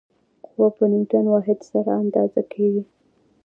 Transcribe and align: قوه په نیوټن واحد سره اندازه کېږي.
قوه 0.45 0.67
په 0.77 0.83
نیوټن 0.91 1.25
واحد 1.29 1.59
سره 1.71 1.91
اندازه 2.01 2.41
کېږي. 2.51 2.83